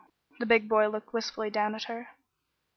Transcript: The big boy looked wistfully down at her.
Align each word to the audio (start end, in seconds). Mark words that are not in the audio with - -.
The 0.39 0.47
big 0.47 0.67
boy 0.67 0.87
looked 0.89 1.13
wistfully 1.13 1.51
down 1.51 1.75
at 1.75 1.83
her. 1.83 2.07